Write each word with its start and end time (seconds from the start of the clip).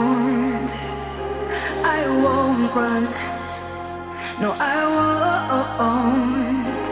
won't, 0.00 0.72
I 1.84 2.00
won't 2.22 2.74
run. 2.74 3.04
No, 4.40 4.50
I 4.58 4.78
won't. 4.96 6.86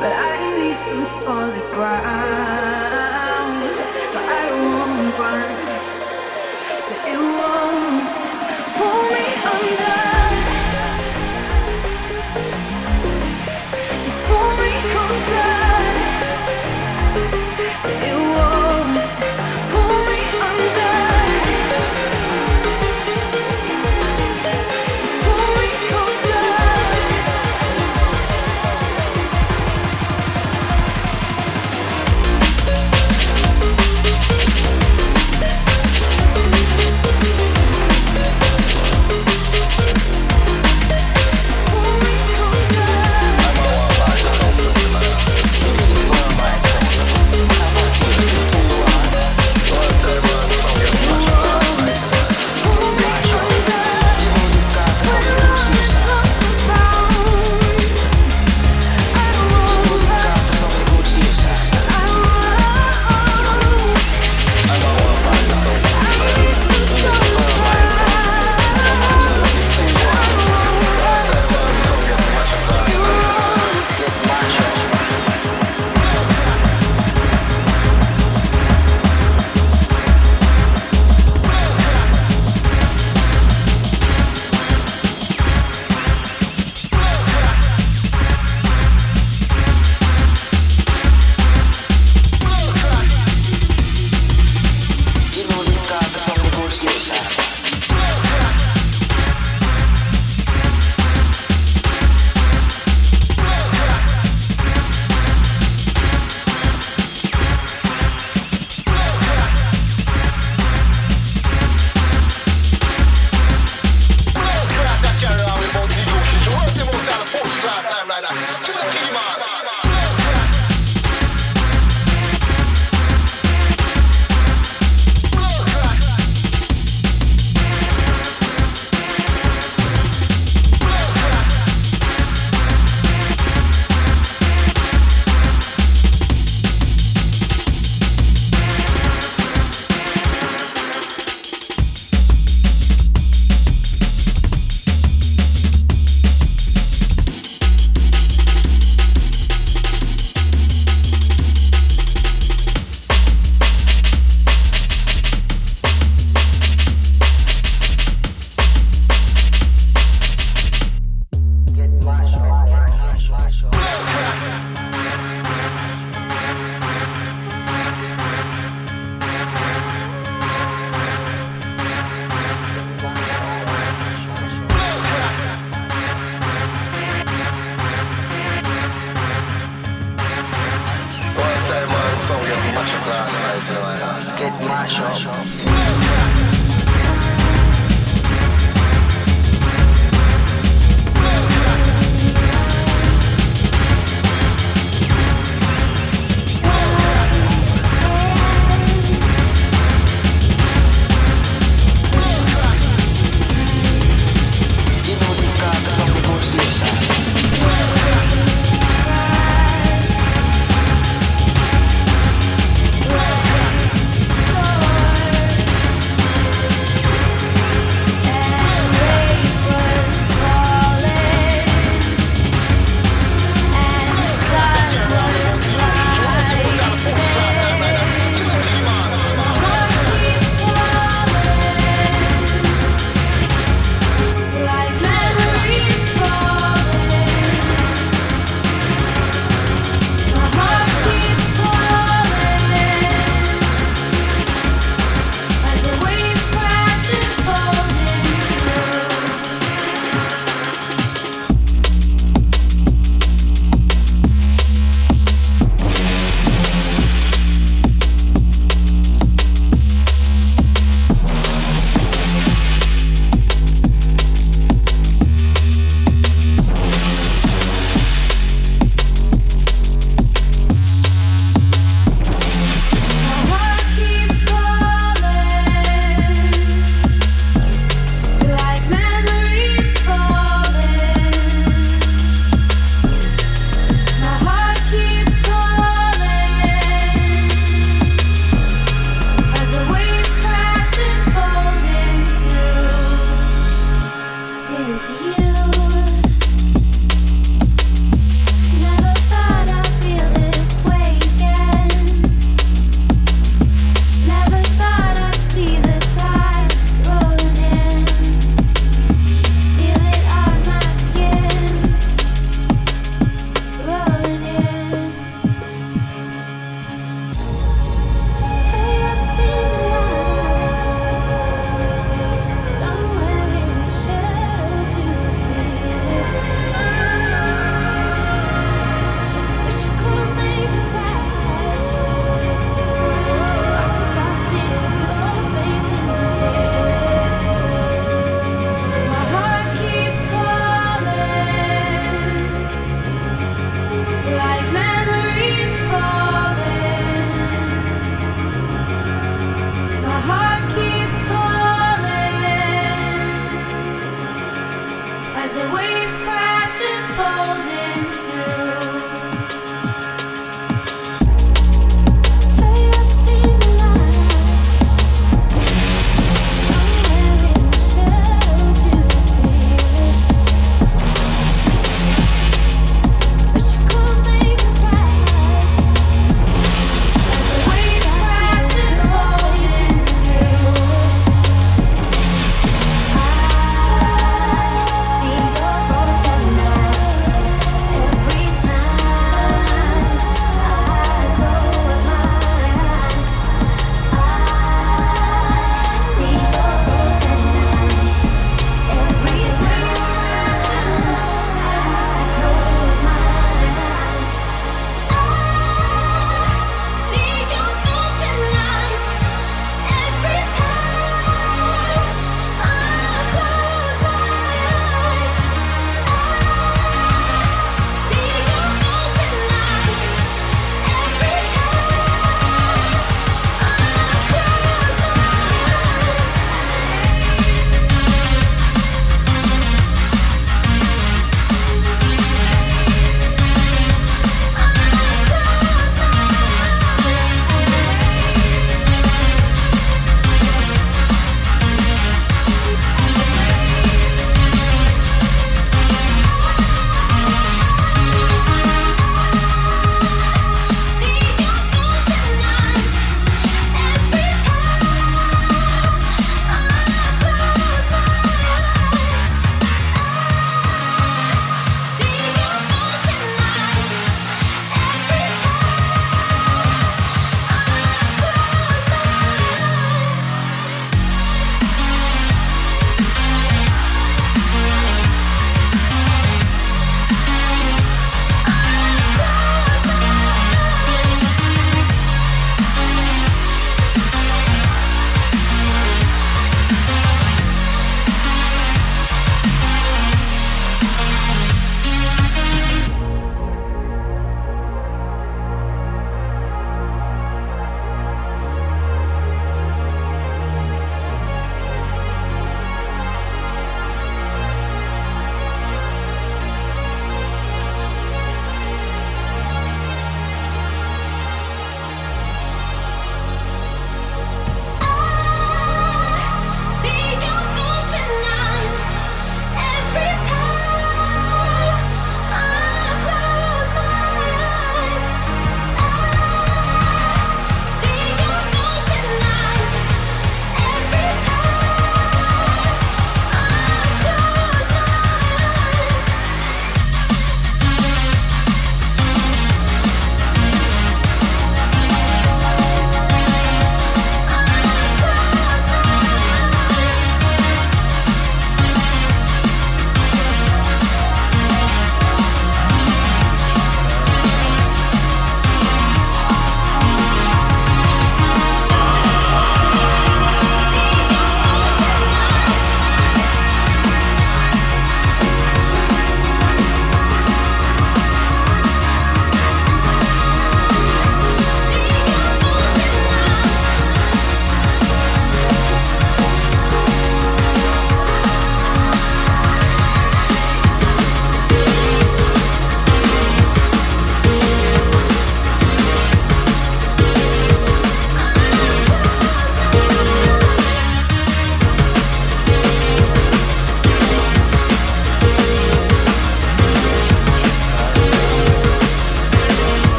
But 0.00 0.12
I 0.12 0.36
need 0.58 0.78
some 0.88 1.06
solid 1.22 1.66
ground. 1.76 3.60
So 4.12 4.18
I 4.42 4.46
won't 4.64 5.18
run. 5.22 5.50
So 6.86 6.94
it 7.12 7.20
won't 7.38 8.06
pull 8.78 9.02
me 9.14 9.24
under. 9.52 9.97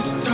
When 0.00 0.29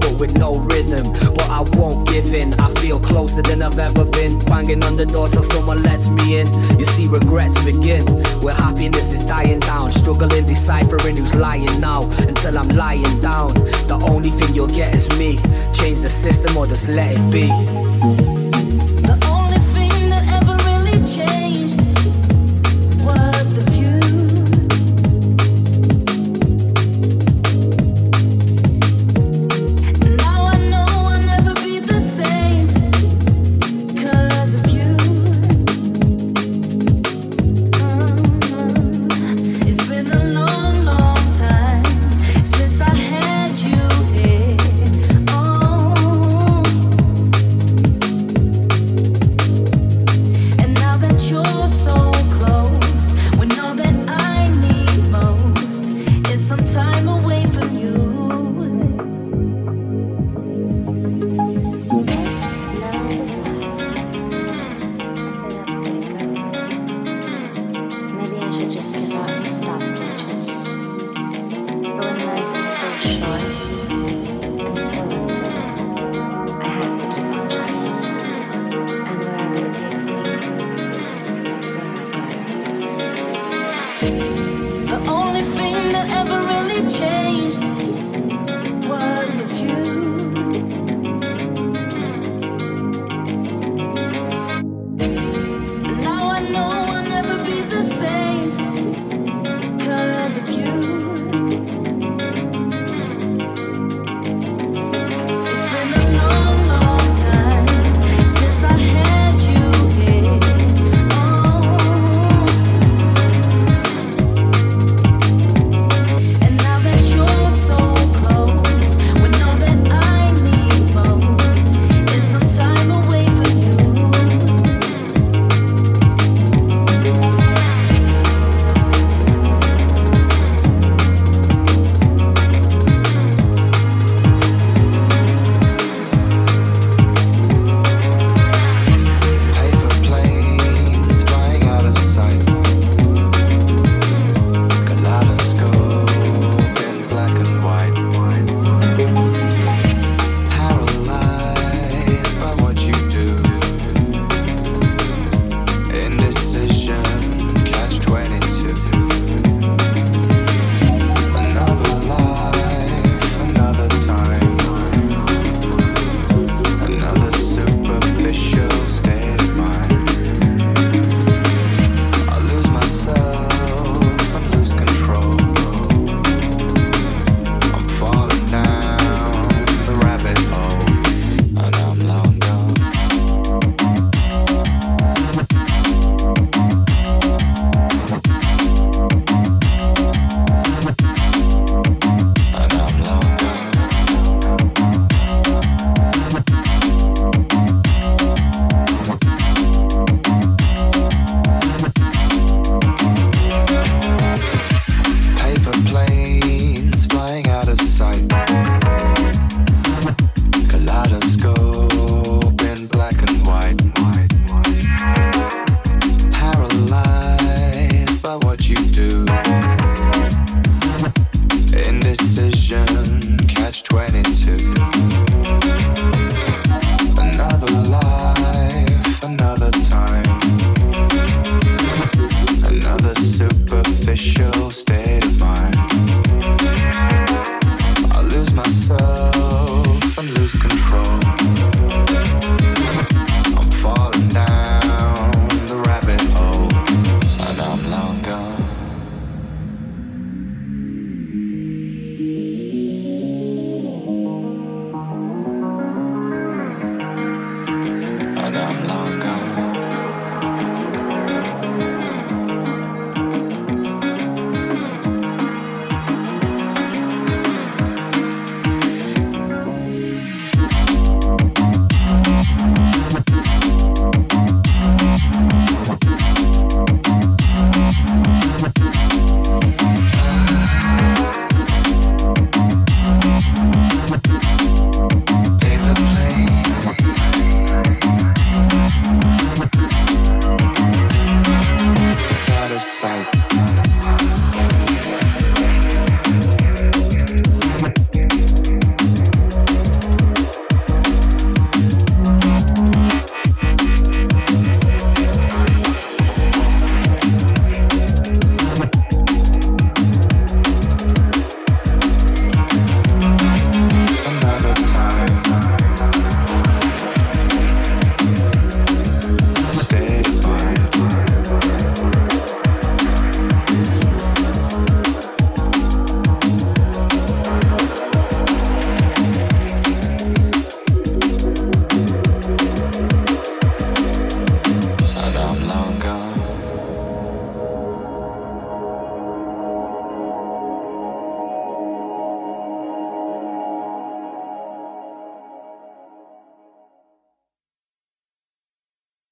but 0.00 0.18
with 0.20 0.36
no 0.38 0.58
rhythm. 0.58 1.04
But 1.34 1.48
I 1.50 1.60
won't 1.78 2.08
give 2.08 2.32
in. 2.34 2.54
I 2.60 2.72
feel 2.74 2.98
closer 3.00 3.42
than 3.42 3.62
I've 3.62 3.78
ever 3.78 4.04
been. 4.04 4.38
Banging 4.46 4.82
on 4.84 4.96
the 4.96 5.06
door 5.06 5.28
till 5.28 5.42
someone 5.42 5.82
lets 5.82 6.08
me 6.08 6.38
in. 6.40 6.46
You 6.78 6.86
see, 6.86 7.06
regrets 7.06 7.62
begin 7.64 8.04
where 8.42 8.54
happiness 8.54 9.12
is 9.12 9.24
dying 9.24 9.60
down. 9.60 9.90
Struggling, 9.90 10.46
deciphering 10.46 11.16
who's 11.16 11.34
lying 11.34 11.80
now 11.80 12.02
until 12.20 12.58
I'm 12.58 12.68
lying 12.68 13.20
down. 13.20 13.54
The 13.88 13.98
only 14.08 14.30
thing 14.30 14.54
you'll 14.54 14.68
get 14.68 14.94
is 14.94 15.08
me. 15.18 15.36
Change 15.72 16.00
the 16.00 16.10
system 16.10 16.56
or 16.56 16.66
just 16.66 16.88
let 16.88 17.16
it 17.16 17.30
be. 17.30 18.43